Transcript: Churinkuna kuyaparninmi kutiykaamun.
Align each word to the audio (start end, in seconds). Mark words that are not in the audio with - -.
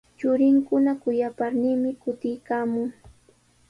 Churinkuna 0.17 0.91
kuyaparninmi 1.01 1.89
kutiykaamun. 2.01 2.89